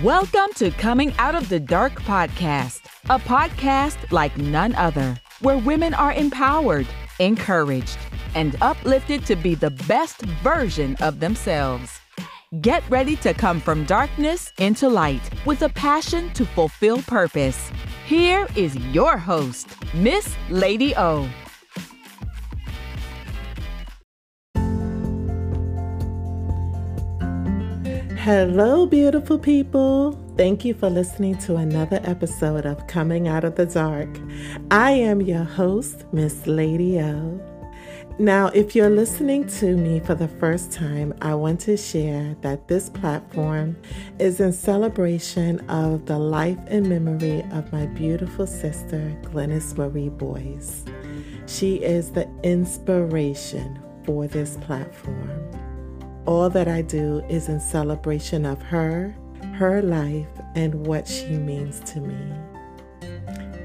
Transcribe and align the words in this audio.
Welcome 0.00 0.54
to 0.54 0.70
Coming 0.70 1.12
Out 1.18 1.34
of 1.34 1.50
the 1.50 1.60
Dark 1.60 2.00
podcast, 2.04 2.80
a 3.10 3.18
podcast 3.18 4.10
like 4.10 4.34
none 4.38 4.74
other, 4.76 5.20
where 5.40 5.58
women 5.58 5.92
are 5.92 6.14
empowered, 6.14 6.86
encouraged, 7.18 7.98
and 8.34 8.56
uplifted 8.62 9.26
to 9.26 9.36
be 9.36 9.54
the 9.54 9.70
best 9.86 10.22
version 10.42 10.96
of 11.02 11.20
themselves. 11.20 12.00
Get 12.62 12.88
ready 12.88 13.16
to 13.16 13.34
come 13.34 13.60
from 13.60 13.84
darkness 13.84 14.50
into 14.58 14.88
light 14.88 15.20
with 15.44 15.60
a 15.60 15.68
passion 15.68 16.32
to 16.32 16.46
fulfill 16.46 17.02
purpose. 17.02 17.70
Here 18.06 18.48
is 18.56 18.74
your 18.94 19.18
host, 19.18 19.68
Miss 19.92 20.34
Lady 20.48 20.96
O. 20.96 21.28
Hello, 28.24 28.86
beautiful 28.86 29.36
people. 29.36 30.12
Thank 30.36 30.64
you 30.64 30.74
for 30.74 30.88
listening 30.88 31.36
to 31.38 31.56
another 31.56 31.98
episode 32.04 32.66
of 32.66 32.86
Coming 32.86 33.26
Out 33.26 33.42
of 33.42 33.56
the 33.56 33.66
Dark. 33.66 34.08
I 34.70 34.92
am 34.92 35.20
your 35.20 35.42
host, 35.42 36.04
Miss 36.12 36.46
Lady 36.46 37.00
O. 37.00 37.40
Now, 38.20 38.46
if 38.54 38.76
you're 38.76 38.90
listening 38.90 39.48
to 39.58 39.76
me 39.76 39.98
for 39.98 40.14
the 40.14 40.28
first 40.28 40.70
time, 40.70 41.12
I 41.20 41.34
want 41.34 41.58
to 41.62 41.76
share 41.76 42.36
that 42.42 42.68
this 42.68 42.88
platform 42.88 43.76
is 44.20 44.38
in 44.38 44.52
celebration 44.52 45.58
of 45.68 46.06
the 46.06 46.20
life 46.20 46.58
and 46.68 46.88
memory 46.88 47.40
of 47.50 47.72
my 47.72 47.86
beautiful 47.86 48.46
sister, 48.46 49.18
Glennis 49.22 49.76
Marie 49.76 50.10
Boyce. 50.10 50.84
She 51.48 51.82
is 51.82 52.12
the 52.12 52.30
inspiration 52.44 53.82
for 54.04 54.28
this 54.28 54.58
platform. 54.58 55.61
All 56.24 56.48
that 56.50 56.68
I 56.68 56.82
do 56.82 57.24
is 57.28 57.48
in 57.48 57.58
celebration 57.58 58.46
of 58.46 58.62
her, 58.62 59.14
her 59.54 59.82
life, 59.82 60.28
and 60.54 60.86
what 60.86 61.08
she 61.08 61.30
means 61.30 61.80
to 61.92 62.00
me. 62.00 62.16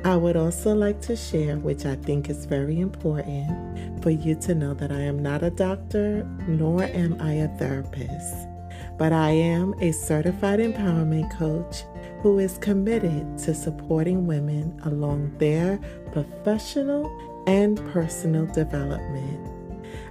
I 0.03 0.15
would 0.15 0.35
also 0.35 0.73
like 0.73 0.99
to 1.01 1.15
share, 1.15 1.57
which 1.57 1.85
I 1.85 1.95
think 1.95 2.29
is 2.29 2.45
very 2.45 2.79
important, 2.79 4.01
for 4.01 4.09
you 4.09 4.35
to 4.35 4.55
know 4.55 4.73
that 4.73 4.91
I 4.91 5.01
am 5.01 5.19
not 5.19 5.43
a 5.43 5.49
doctor, 5.49 6.23
nor 6.47 6.83
am 6.83 7.21
I 7.21 7.33
a 7.33 7.47
therapist, 7.57 8.47
but 8.97 9.13
I 9.13 9.29
am 9.29 9.75
a 9.79 9.91
certified 9.91 10.59
empowerment 10.59 11.37
coach 11.37 11.83
who 12.21 12.39
is 12.39 12.57
committed 12.57 13.37
to 13.39 13.53
supporting 13.53 14.25
women 14.25 14.79
along 14.85 15.37
their 15.37 15.77
professional 16.11 17.05
and 17.45 17.77
personal 17.91 18.47
development. 18.47 19.56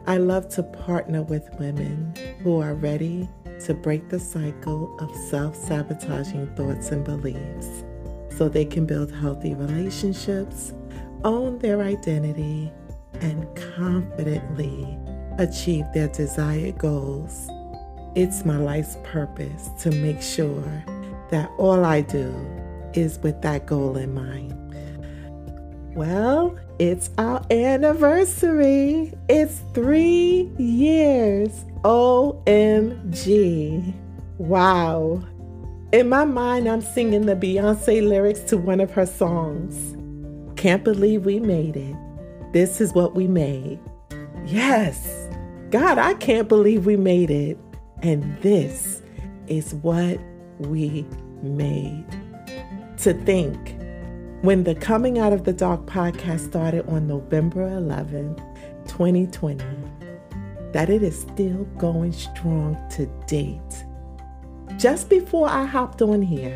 I 0.09 0.19
love 0.19 0.49
to 0.51 0.63
partner 0.63 1.23
with 1.23 1.51
women 1.59 2.15
who 2.45 2.61
are 2.61 2.75
ready 2.75 3.29
to 3.65 3.75
break 3.75 4.09
the 4.09 4.21
cycle 4.21 4.97
of 5.01 5.13
self 5.17 5.57
sabotaging 5.57 6.55
thoughts 6.55 6.93
and 6.93 7.05
beliefs 7.05 7.85
so 8.31 8.49
they 8.49 8.65
can 8.65 8.87
build 8.87 9.11
healthy 9.11 9.55
relationships, 9.55 10.73
own 11.25 11.59
their 11.59 11.83
identity, 11.83 12.71
and 13.15 13.49
confidently 13.75 14.97
achieve 15.39 15.85
their 15.93 16.09
desired 16.09 16.79
goals. 16.79 17.49
It's 18.15 18.45
my 18.45 18.59
life's 18.59 18.99
purpose 19.03 19.71
to 19.81 19.91
make 19.91 20.23
sure 20.23 20.85
that 21.31 21.51
all 21.59 21.85
I 21.85 22.03
do 22.03 22.33
is 22.95 23.19
with 23.19 23.43
that 23.43 23.67
goal 23.67 23.97
in 23.97 24.15
mind. 24.15 24.53
Well, 25.97 26.55
it's 26.79 27.09
our 27.17 27.43
anniversary. 27.51 29.15
It's 29.31 29.63
three 29.73 30.53
years. 30.59 31.65
OMG. 31.85 33.95
Wow. 34.37 35.25
In 35.93 36.11
my 36.11 36.27
mind, 36.27 36.69
I'm 36.69 36.83
singing 36.83 37.25
the 37.25 37.35
Beyonce 37.35 38.07
lyrics 38.07 38.41
to 38.41 38.59
one 38.59 38.81
of 38.81 38.91
her 38.91 39.07
songs. 39.07 39.97
Can't 40.61 40.85
believe 40.85 41.25
we 41.25 41.41
made 41.41 41.77
it. 41.77 41.97
This 42.53 42.83
is 42.83 42.93
what 42.93 43.15
we 43.15 43.27
made. 43.27 43.81
Yes. 44.45 45.31
God, 45.71 45.97
I 45.97 46.13
can't 46.13 46.47
believe 46.47 46.85
we 46.85 46.99
made 46.99 47.31
it. 47.31 47.57
And 48.03 48.39
this 48.43 49.01
is 49.47 49.73
what 49.77 50.21
we 50.59 51.07
made. 51.43 52.05
To 52.99 53.15
think 53.15 53.76
when 54.47 54.63
the 54.63 54.77
Coming 54.77 55.19
Out 55.19 55.33
of 55.33 55.43
the 55.43 55.53
Dark 55.53 55.87
podcast 55.87 56.39
started 56.39 56.89
on 56.89 57.09
November 57.09 57.67
11, 57.67 58.37
2020, 58.87 59.65
that 60.71 60.89
it 60.89 61.03
is 61.03 61.21
still 61.21 61.65
going 61.79 62.13
strong 62.13 62.79
to 62.91 63.07
date. 63.27 63.59
Just 64.77 65.11
before 65.11 65.49
I 65.49 65.65
hopped 65.65 66.01
on 66.01 66.23
here, 66.23 66.55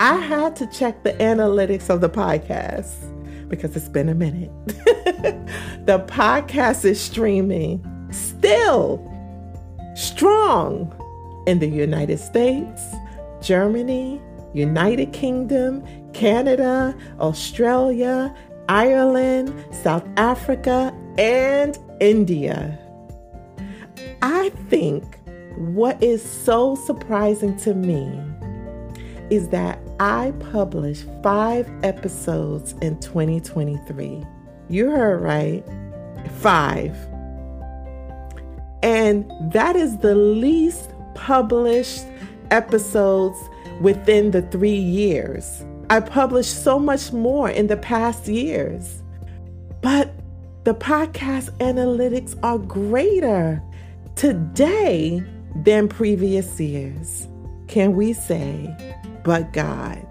I 0.00 0.16
had 0.16 0.54
to 0.56 0.66
check 0.66 1.02
the 1.02 1.14
analytics 1.14 1.88
of 1.88 2.02
the 2.02 2.10
podcast 2.10 2.92
because 3.48 3.74
it's 3.74 3.88
been 3.88 4.10
a 4.10 4.14
minute. 4.14 4.52
the 5.86 6.04
podcast 6.06 6.84
is 6.84 7.00
streaming 7.00 7.82
still 8.12 9.00
strong 9.96 10.94
in 11.46 11.58
the 11.58 11.68
United 11.68 12.18
States, 12.18 12.82
Germany, 13.40 14.20
United 14.52 15.14
Kingdom, 15.14 15.82
Canada, 16.14 16.96
Australia, 17.20 18.34
Ireland, 18.68 19.52
South 19.70 20.06
Africa, 20.16 20.94
and 21.18 21.78
India. 22.00 22.78
I 24.22 24.48
think 24.70 25.18
what 25.56 26.02
is 26.02 26.22
so 26.22 26.74
surprising 26.74 27.56
to 27.58 27.74
me 27.74 28.20
is 29.30 29.48
that 29.48 29.78
I 30.00 30.32
published 30.52 31.06
five 31.22 31.70
episodes 31.82 32.72
in 32.80 32.98
2023. 33.00 34.24
You 34.68 34.90
heard 34.90 35.20
right, 35.22 35.64
five. 36.38 36.96
And 38.82 39.30
that 39.52 39.76
is 39.76 39.98
the 39.98 40.14
least 40.14 40.90
published 41.14 42.04
episodes 42.50 43.38
within 43.80 44.30
the 44.30 44.42
three 44.42 44.70
years. 44.70 45.64
I 45.90 46.00
published 46.00 46.62
so 46.62 46.78
much 46.78 47.12
more 47.12 47.50
in 47.50 47.66
the 47.66 47.76
past 47.76 48.26
years. 48.28 49.02
But 49.82 50.14
the 50.64 50.74
podcast 50.74 51.50
analytics 51.58 52.38
are 52.42 52.58
greater 52.58 53.62
today 54.16 55.22
than 55.56 55.88
previous 55.88 56.58
years. 56.58 57.28
Can 57.68 57.94
we 57.94 58.12
say, 58.12 58.74
but 59.24 59.52
God? 59.52 60.06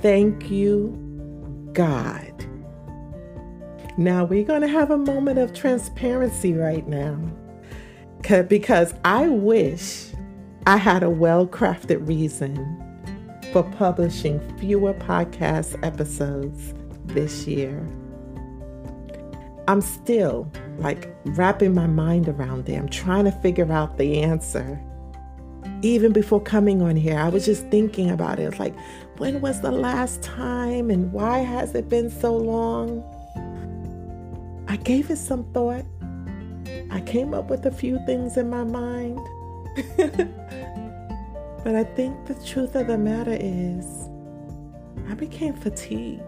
Thank 0.00 0.50
you, 0.50 1.70
God. 1.72 2.32
Now 3.96 4.24
we're 4.24 4.44
going 4.44 4.62
to 4.62 4.68
have 4.68 4.90
a 4.90 4.98
moment 4.98 5.38
of 5.38 5.52
transparency 5.54 6.54
right 6.54 6.86
now 6.86 7.18
because 8.48 8.94
I 9.04 9.28
wish 9.28 10.12
I 10.66 10.76
had 10.76 11.02
a 11.02 11.10
well 11.10 11.46
crafted 11.46 12.06
reason 12.06 12.87
for 13.52 13.62
publishing 13.62 14.40
fewer 14.58 14.94
podcast 14.94 15.78
episodes 15.84 16.74
this 17.06 17.46
year. 17.46 17.86
I'm 19.66 19.80
still 19.80 20.50
like 20.78 21.14
wrapping 21.24 21.74
my 21.74 21.86
mind 21.86 22.28
around 22.28 22.68
it. 22.68 22.74
I'm 22.74 22.88
trying 22.88 23.24
to 23.24 23.32
figure 23.32 23.70
out 23.70 23.98
the 23.98 24.22
answer. 24.22 24.80
Even 25.82 26.12
before 26.12 26.40
coming 26.40 26.82
on 26.82 26.96
here, 26.96 27.18
I 27.18 27.28
was 27.28 27.44
just 27.44 27.66
thinking 27.68 28.10
about 28.10 28.38
it. 28.38 28.58
Like, 28.58 28.74
when 29.18 29.40
was 29.40 29.60
the 29.60 29.70
last 29.70 30.22
time 30.22 30.90
and 30.90 31.12
why 31.12 31.38
has 31.38 31.74
it 31.74 31.88
been 31.88 32.10
so 32.10 32.36
long? 32.36 33.04
I 34.68 34.76
gave 34.76 35.10
it 35.10 35.16
some 35.16 35.44
thought. 35.52 35.84
I 36.90 37.00
came 37.00 37.34
up 37.34 37.50
with 37.50 37.64
a 37.66 37.70
few 37.70 37.98
things 38.06 38.36
in 38.36 38.50
my 38.50 38.64
mind. 38.64 39.18
but 41.68 41.76
I 41.76 41.84
think 41.84 42.24
the 42.24 42.34
truth 42.46 42.74
of 42.76 42.86
the 42.86 42.96
matter 42.96 43.36
is, 43.38 44.08
I 45.10 45.12
became 45.12 45.52
fatigued. 45.52 46.22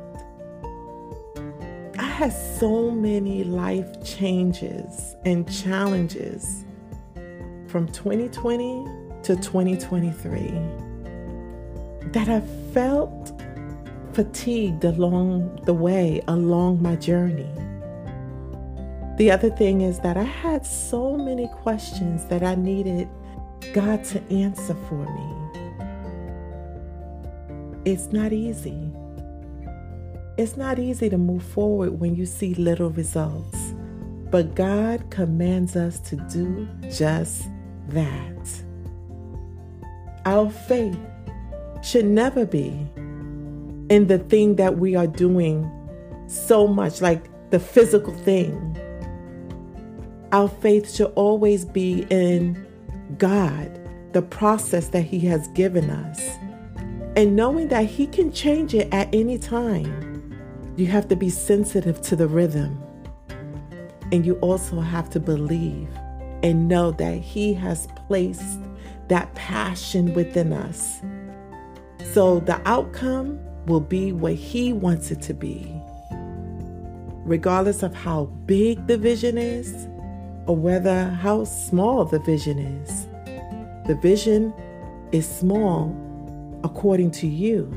I 1.98 2.02
had 2.02 2.30
so 2.30 2.90
many 2.90 3.44
life 3.44 4.04
changes 4.04 5.16
and 5.24 5.50
challenges 5.50 6.66
from 7.68 7.86
2020 7.88 8.84
to 9.22 9.34
2023 9.36 10.50
that 12.12 12.28
I 12.28 12.42
felt 12.74 13.32
fatigued 14.12 14.84
along 14.84 15.62
the 15.64 15.72
way, 15.72 16.20
along 16.28 16.82
my 16.82 16.96
journey. 16.96 17.48
The 19.16 19.30
other 19.30 19.48
thing 19.48 19.80
is 19.80 20.00
that 20.00 20.18
I 20.18 20.22
had 20.22 20.66
so 20.66 21.16
many 21.16 21.48
questions 21.62 22.26
that 22.26 22.42
I 22.42 22.56
needed 22.56 23.08
God 23.72 24.04
to 24.06 24.22
answer 24.32 24.74
for 24.88 25.06
me. 25.14 25.36
It's 27.84 28.12
not 28.12 28.32
easy. 28.32 28.90
It's 30.36 30.56
not 30.56 30.78
easy 30.78 31.08
to 31.10 31.18
move 31.18 31.42
forward 31.42 32.00
when 32.00 32.14
you 32.14 32.26
see 32.26 32.54
little 32.54 32.90
results, 32.90 33.74
but 34.30 34.54
God 34.54 35.10
commands 35.10 35.76
us 35.76 36.00
to 36.00 36.16
do 36.16 36.68
just 36.90 37.48
that. 37.88 38.62
Our 40.24 40.50
faith 40.50 40.98
should 41.82 42.06
never 42.06 42.44
be 42.46 42.68
in 43.88 44.06
the 44.06 44.18
thing 44.18 44.56
that 44.56 44.78
we 44.78 44.94
are 44.96 45.06
doing 45.06 45.70
so 46.26 46.66
much, 46.66 47.00
like 47.00 47.28
the 47.50 47.60
physical 47.60 48.14
thing. 48.14 48.76
Our 50.32 50.48
faith 50.48 50.94
should 50.94 51.12
always 51.16 51.64
be 51.64 52.06
in 52.10 52.66
God, 53.18 53.80
the 54.12 54.22
process 54.22 54.88
that 54.88 55.02
He 55.02 55.20
has 55.20 55.48
given 55.48 55.90
us, 55.90 56.20
and 57.16 57.36
knowing 57.36 57.68
that 57.68 57.86
He 57.86 58.06
can 58.06 58.32
change 58.32 58.74
it 58.74 58.92
at 58.92 59.12
any 59.14 59.38
time. 59.38 60.06
You 60.76 60.86
have 60.86 61.08
to 61.08 61.16
be 61.16 61.30
sensitive 61.30 62.00
to 62.02 62.16
the 62.16 62.28
rhythm, 62.28 62.80
and 64.12 64.24
you 64.24 64.34
also 64.36 64.80
have 64.80 65.10
to 65.10 65.20
believe 65.20 65.88
and 66.42 66.68
know 66.68 66.92
that 66.92 67.18
He 67.18 67.52
has 67.54 67.86
placed 68.06 68.60
that 69.08 69.34
passion 69.34 70.14
within 70.14 70.52
us. 70.52 71.00
So 72.12 72.40
the 72.40 72.60
outcome 72.66 73.38
will 73.66 73.80
be 73.80 74.12
what 74.12 74.34
He 74.34 74.72
wants 74.72 75.10
it 75.10 75.20
to 75.22 75.34
be. 75.34 75.70
Regardless 77.24 77.82
of 77.82 77.94
how 77.94 78.24
big 78.46 78.86
the 78.86 78.96
vision 78.96 79.36
is 79.36 79.86
or 80.46 80.56
whether 80.56 81.08
how 81.08 81.44
small 81.44 82.04
the 82.04 82.18
vision 82.20 82.58
is, 82.58 83.06
the 83.86 83.98
vision 84.00 84.52
is 85.12 85.28
small 85.28 85.94
according 86.64 87.10
to 87.10 87.26
you. 87.26 87.72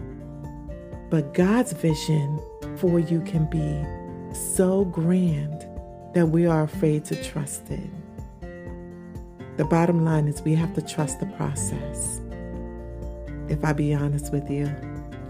But 1.10 1.34
God's 1.34 1.74
vision 1.74 2.40
for 2.78 3.00
you 3.00 3.22
can 3.22 3.46
be 3.46 4.36
so 4.36 4.86
grand 4.86 5.66
that 6.14 6.28
we 6.28 6.46
are 6.46 6.64
afraid 6.64 7.06
to 7.06 7.24
trust 7.24 7.70
it. 7.70 7.90
The 9.58 9.66
bottom 9.66 10.04
line 10.04 10.28
is 10.28 10.42
we 10.42 10.56
have 10.56 10.74
to 10.74 10.82
trust 10.82 11.20
the 11.20 11.28
process. 11.28 12.20
If 13.50 13.64
I 13.64 13.74
be 13.74 13.94
honest 13.94 14.32
with 14.32 14.50
you, 14.50 14.74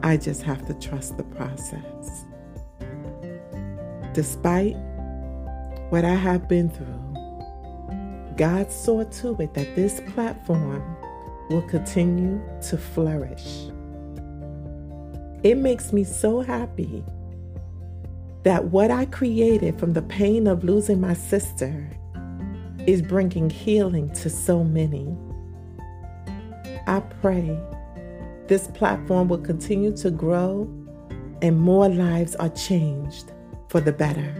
I 0.01 0.17
just 0.17 0.43
have 0.43 0.65
to 0.67 0.73
trust 0.75 1.17
the 1.17 1.23
process. 1.23 2.25
Despite 4.13 4.75
what 5.89 6.05
I 6.05 6.15
have 6.15 6.47
been 6.47 6.69
through, 6.69 7.12
God 8.37 8.71
saw 8.71 9.03
to 9.03 9.41
it 9.41 9.53
that 9.53 9.75
this 9.75 10.01
platform 10.13 10.83
will 11.49 11.61
continue 11.63 12.41
to 12.69 12.77
flourish. 12.77 13.67
It 15.43 15.57
makes 15.57 15.91
me 15.91 16.03
so 16.03 16.41
happy 16.41 17.03
that 18.43 18.65
what 18.65 18.91
I 18.91 19.05
created 19.05 19.79
from 19.79 19.93
the 19.93 20.01
pain 20.01 20.47
of 20.47 20.63
losing 20.63 20.99
my 20.99 21.13
sister 21.13 21.89
is 22.85 23.01
bringing 23.01 23.49
healing 23.49 24.11
to 24.13 24.29
so 24.29 24.63
many. 24.63 25.15
I 26.87 26.99
pray 27.21 27.57
this 28.47 28.67
platform 28.67 29.29
will 29.29 29.37
continue 29.37 29.95
to 29.97 30.11
grow 30.11 30.69
and 31.41 31.57
more 31.57 31.89
lives 31.89 32.35
are 32.35 32.49
changed 32.49 33.31
for 33.69 33.79
the 33.79 33.91
better. 33.91 34.33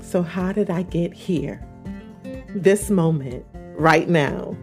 So, 0.00 0.22
how 0.22 0.52
did 0.52 0.70
I 0.70 0.82
get 0.82 1.12
here? 1.12 1.66
This 2.54 2.90
moment, 2.90 3.46
right 3.76 4.08
now, 4.08 4.56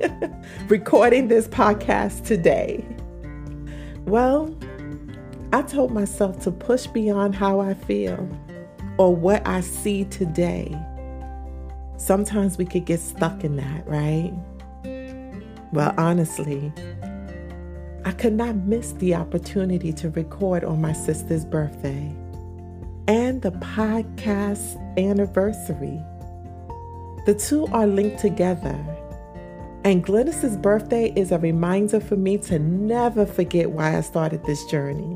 recording 0.68 1.26
this 1.26 1.48
podcast 1.48 2.24
today. 2.24 2.84
Well, 4.04 4.56
I 5.52 5.62
told 5.62 5.90
myself 5.90 6.38
to 6.44 6.52
push 6.52 6.86
beyond 6.86 7.34
how 7.34 7.58
I 7.58 7.74
feel 7.74 8.28
or 8.98 9.16
what 9.16 9.44
I 9.48 9.62
see 9.62 10.04
today. 10.04 10.80
Sometimes 11.96 12.56
we 12.56 12.66
could 12.66 12.84
get 12.84 13.00
stuck 13.00 13.42
in 13.42 13.56
that, 13.56 13.84
right? 13.88 14.32
Well, 15.72 15.92
honestly, 15.98 16.72
I 18.04 18.12
could 18.12 18.34
not 18.34 18.54
miss 18.54 18.92
the 18.92 19.16
opportunity 19.16 19.92
to 19.94 20.10
record 20.10 20.62
on 20.62 20.80
my 20.80 20.92
sister's 20.92 21.44
birthday 21.44 22.14
and 23.08 23.42
the 23.42 23.50
podcast 23.50 24.78
anniversary. 24.96 26.00
The 27.24 27.34
two 27.34 27.66
are 27.68 27.86
linked 27.86 28.18
together. 28.18 28.78
And 29.82 30.04
Glennis's 30.04 30.58
birthday 30.58 31.10
is 31.16 31.32
a 31.32 31.38
reminder 31.38 31.98
for 31.98 32.16
me 32.16 32.36
to 32.38 32.58
never 32.58 33.24
forget 33.24 33.70
why 33.70 33.96
I 33.96 34.02
started 34.02 34.44
this 34.44 34.62
journey. 34.66 35.14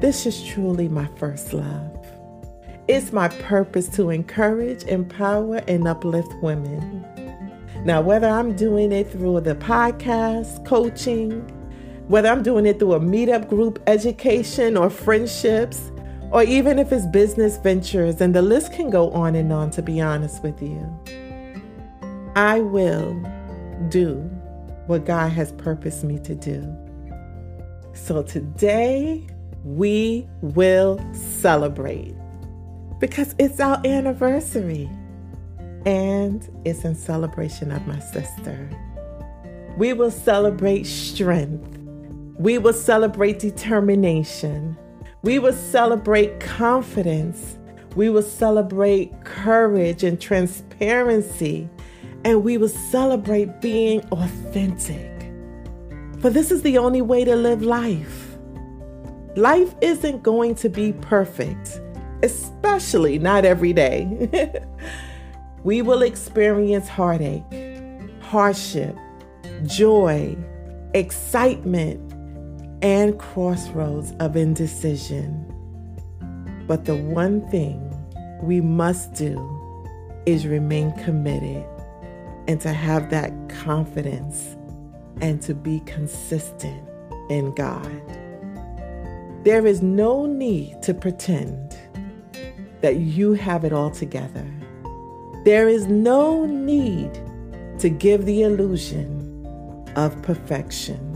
This 0.00 0.24
is 0.24 0.42
truly 0.42 0.88
my 0.88 1.06
first 1.16 1.52
love. 1.52 1.94
It's 2.88 3.12
my 3.12 3.28
purpose 3.28 3.88
to 3.96 4.08
encourage, 4.08 4.84
empower, 4.84 5.56
and 5.68 5.86
uplift 5.86 6.32
women. 6.42 7.04
Now, 7.84 8.00
whether 8.00 8.26
I'm 8.26 8.56
doing 8.56 8.90
it 8.90 9.10
through 9.10 9.42
the 9.42 9.56
podcast, 9.56 10.64
coaching, 10.64 11.40
whether 12.06 12.30
I'm 12.30 12.42
doing 12.42 12.64
it 12.64 12.78
through 12.78 12.94
a 12.94 13.00
meetup 13.00 13.50
group, 13.50 13.82
education, 13.86 14.78
or 14.78 14.88
friendships, 14.88 15.90
or 16.30 16.42
even 16.42 16.78
if 16.78 16.92
it's 16.92 17.06
business 17.06 17.56
ventures, 17.58 18.20
and 18.20 18.34
the 18.34 18.42
list 18.42 18.72
can 18.72 18.90
go 18.90 19.10
on 19.10 19.34
and 19.34 19.52
on, 19.52 19.70
to 19.70 19.82
be 19.82 20.00
honest 20.00 20.42
with 20.42 20.60
you. 20.62 20.86
I 22.36 22.60
will 22.60 23.14
do 23.88 24.16
what 24.86 25.04
God 25.04 25.30
has 25.32 25.52
purposed 25.52 26.04
me 26.04 26.18
to 26.20 26.34
do. 26.34 26.76
So 27.94 28.22
today, 28.22 29.26
we 29.64 30.28
will 30.40 31.00
celebrate 31.12 32.14
because 33.00 33.34
it's 33.38 33.60
our 33.60 33.80
anniversary 33.84 34.88
and 35.84 36.48
it's 36.64 36.84
in 36.84 36.94
celebration 36.94 37.72
of 37.72 37.86
my 37.86 37.98
sister. 37.98 38.70
We 39.76 39.92
will 39.92 40.10
celebrate 40.10 40.84
strength 40.84 41.78
we 42.38 42.56
will 42.56 42.72
celebrate 42.72 43.40
determination. 43.40 44.76
We 45.22 45.38
will 45.38 45.52
celebrate 45.52 46.38
confidence. 46.38 47.58
We 47.96 48.08
will 48.08 48.22
celebrate 48.22 49.24
courage 49.24 50.04
and 50.04 50.20
transparency. 50.20 51.68
And 52.24 52.44
we 52.44 52.56
will 52.56 52.68
celebrate 52.68 53.60
being 53.60 54.00
authentic. 54.12 55.10
For 56.20 56.30
this 56.30 56.50
is 56.50 56.62
the 56.62 56.78
only 56.78 57.02
way 57.02 57.24
to 57.24 57.34
live 57.34 57.62
life. 57.62 58.36
Life 59.36 59.74
isn't 59.80 60.22
going 60.22 60.54
to 60.56 60.68
be 60.68 60.92
perfect, 60.92 61.80
especially 62.22 63.18
not 63.18 63.44
every 63.44 63.72
day. 63.72 64.62
we 65.64 65.82
will 65.82 66.02
experience 66.02 66.88
heartache, 66.88 67.44
hardship, 68.20 68.96
joy, 69.64 70.36
excitement, 70.94 72.07
and 72.82 73.18
crossroads 73.18 74.12
of 74.20 74.36
indecision. 74.36 75.44
But 76.66 76.84
the 76.84 76.96
one 76.96 77.48
thing 77.50 77.84
we 78.42 78.60
must 78.60 79.14
do 79.14 79.36
is 80.26 80.46
remain 80.46 80.92
committed 81.04 81.64
and 82.46 82.60
to 82.60 82.72
have 82.72 83.10
that 83.10 83.32
confidence 83.48 84.56
and 85.20 85.42
to 85.42 85.54
be 85.54 85.80
consistent 85.80 86.88
in 87.30 87.54
God. 87.54 88.02
There 89.44 89.66
is 89.66 89.82
no 89.82 90.26
need 90.26 90.82
to 90.82 90.94
pretend 90.94 91.76
that 92.80 92.96
you 92.96 93.32
have 93.32 93.64
it 93.64 93.72
all 93.72 93.90
together. 93.90 94.46
There 95.44 95.68
is 95.68 95.86
no 95.86 96.44
need 96.44 97.14
to 97.78 97.88
give 97.88 98.24
the 98.24 98.42
illusion 98.42 99.24
of 99.96 100.20
perfection. 100.22 101.07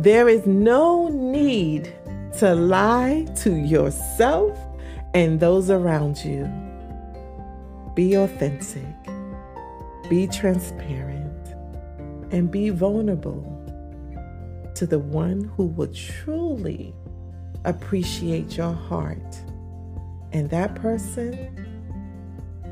There 0.00 0.30
is 0.30 0.46
no 0.46 1.08
need 1.08 1.92
to 2.38 2.54
lie 2.54 3.26
to 3.42 3.54
yourself 3.54 4.58
and 5.12 5.38
those 5.38 5.68
around 5.68 6.24
you. 6.24 6.50
Be 7.94 8.14
authentic, 8.14 8.96
be 10.08 10.26
transparent, 10.26 11.54
and 12.32 12.50
be 12.50 12.70
vulnerable 12.70 13.44
to 14.74 14.86
the 14.86 14.98
one 14.98 15.52
who 15.54 15.66
will 15.66 15.92
truly 15.92 16.94
appreciate 17.66 18.56
your 18.56 18.72
heart. 18.72 19.36
And 20.32 20.48
that 20.48 20.76
person 20.76 21.36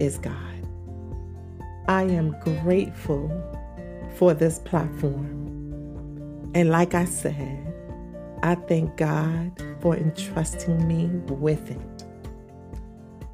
is 0.01 0.17
God. 0.17 0.35
I 1.89 2.05
am 2.05 2.35
grateful 2.41 3.31
for 4.15 4.33
this 4.33 4.61
platform. 4.61 5.38
And 6.55 6.71
like 6.71 6.95
I 6.95 7.05
said, 7.05 7.75
I 8.43 8.55
thank 8.55 8.97
God 8.97 9.63
for 9.81 9.97
entrusting 9.97 10.87
me 10.87 11.07
with 11.33 11.71
it. 11.71 12.05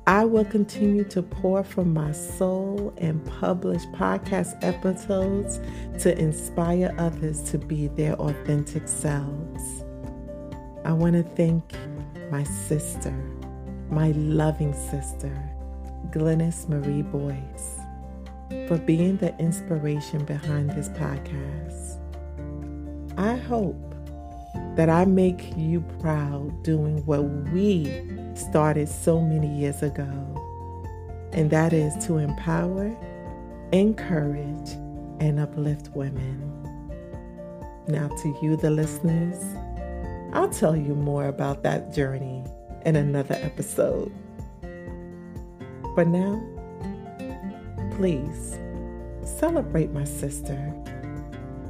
I 0.06 0.26
will 0.26 0.44
continue 0.44 1.04
to 1.04 1.22
pour 1.22 1.64
from 1.64 1.94
my 1.94 2.12
soul 2.12 2.92
and 2.98 3.24
publish 3.24 3.82
podcast 3.86 4.62
episodes 4.62 5.60
to 6.02 6.18
inspire 6.18 6.94
others 6.98 7.42
to 7.50 7.58
be 7.58 7.86
their 7.88 8.12
authentic 8.14 8.86
selves. 8.86 9.84
I 10.84 10.92
want 10.92 11.14
to 11.14 11.22
thank 11.22 11.64
my 12.30 12.44
sister, 12.44 13.12
my 13.88 14.10
loving 14.10 14.74
sister, 14.74 15.32
Glennis 16.10 16.68
Marie 16.68 17.00
Boyce, 17.00 17.78
for 18.68 18.76
being 18.76 19.16
the 19.16 19.34
inspiration 19.38 20.22
behind 20.26 20.68
this 20.70 20.90
podcast. 20.90 21.93
I 23.16 23.36
hope 23.36 23.94
that 24.74 24.88
I 24.88 25.04
make 25.04 25.56
you 25.56 25.82
proud 26.00 26.64
doing 26.64 27.04
what 27.06 27.22
we 27.52 27.86
started 28.34 28.88
so 28.88 29.20
many 29.20 29.46
years 29.46 29.82
ago, 29.82 30.10
and 31.32 31.48
that 31.50 31.72
is 31.72 31.94
to 32.06 32.18
empower, 32.18 32.96
encourage, 33.72 34.70
and 35.20 35.38
uplift 35.38 35.90
women. 35.94 36.50
Now, 37.86 38.08
to 38.08 38.38
you, 38.42 38.56
the 38.56 38.70
listeners, 38.70 39.40
I'll 40.32 40.48
tell 40.48 40.74
you 40.74 40.96
more 40.96 41.26
about 41.28 41.62
that 41.62 41.94
journey 41.94 42.42
in 42.84 42.96
another 42.96 43.36
episode. 43.40 44.12
But 45.94 46.08
now, 46.08 46.42
please 47.92 48.58
celebrate 49.22 49.92
my 49.92 50.04
sister 50.04 50.74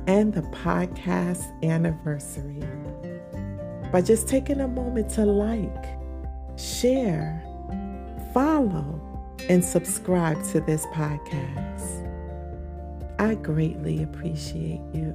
and 0.07 0.33
the 0.33 0.43
podcast 0.43 1.45
anniversary 1.63 2.63
by 3.91 4.03
just 4.03 4.29
taking 4.29 4.61
a 4.61 4.69
moment 4.69 5.09
to 5.11 5.25
like, 5.25 5.87
share, 6.59 7.43
follow, 8.33 9.01
and 9.49 9.65
subscribe 9.65 10.43
to 10.49 10.61
this 10.61 10.85
podcast. 10.87 12.01
I 13.19 13.37
greatly 13.37 14.03
appreciate 14.03 14.81
you. 14.93 15.15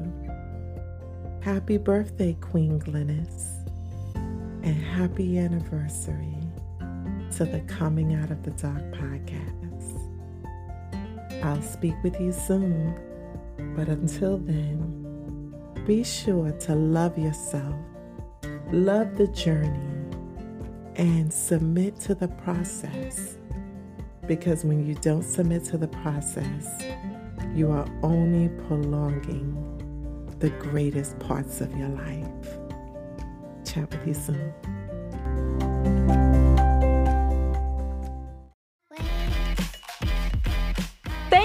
Happy 1.42 1.78
birthday, 1.78 2.34
Queen 2.42 2.80
Glennis, 2.80 3.66
and 4.16 4.76
happy 4.76 5.38
anniversary 5.38 6.36
to 7.36 7.46
the 7.46 7.62
Coming 7.68 8.16
Out 8.16 8.32
of 8.32 8.44
the 8.44 8.52
Dark 8.52 8.84
podcast. 8.92 9.50
I'll 11.44 11.62
speak 11.62 11.96
with 12.04 12.20
you 12.20 12.32
soon, 12.32 12.96
but 13.76 13.88
until 13.88 14.38
then, 14.38 15.54
be 15.86 16.04
sure 16.04 16.52
to 16.52 16.76
love 16.76 17.18
yourself, 17.18 17.76
love 18.72 19.18
the 19.18 19.28
journey, 19.28 19.90
and 20.96 21.34
submit 21.34 22.00
to 22.02 22.16
the 22.16 22.28
process. 22.28 23.38
Because 24.28 24.64
when 24.64 24.86
you 24.86 24.96
don't 24.96 25.24
submit 25.24 25.64
to 25.66 25.78
the 25.78 25.88
process, 25.88 26.84
you 27.56 27.72
are 27.72 27.88
only 28.04 28.50
prolonging 28.68 29.56
the 30.40 30.50
greatest 30.52 31.18
parts 31.20 31.62
of 31.62 31.76
your 31.76 31.90
life. 31.90 32.58
Chat 33.66 33.90
with 33.92 34.08
you 34.08 34.14
soon. 34.14 34.54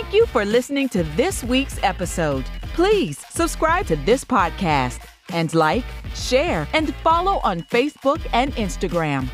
Thank 0.05 0.17
you 0.17 0.27
for 0.27 0.45
listening 0.45 0.91
to 0.91 1.03
this 1.17 1.43
week's 1.43 1.83
episode. 1.83 2.45
Please 2.75 3.25
subscribe 3.31 3.87
to 3.87 3.97
this 3.97 4.23
podcast 4.23 5.01
and 5.31 5.53
like, 5.55 5.87
share, 6.15 6.69
and 6.75 6.95
follow 6.97 7.41
on 7.43 7.63
Facebook 7.63 8.21
and 8.35 8.53
Instagram. 8.57 9.31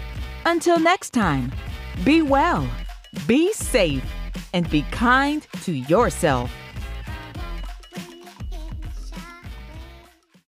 Until 0.47 0.79
next 0.79 1.11
time, 1.11 1.51
be 2.05 2.23
well, 2.23 2.71
be 3.27 3.53
safe, 3.53 4.05
and 4.55 4.71
be 4.71 4.83
kind 4.93 5.45
to 5.65 5.73
yourself. 5.73 6.53